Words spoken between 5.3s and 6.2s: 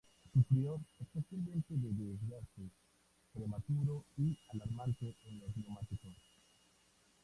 los neumáticos.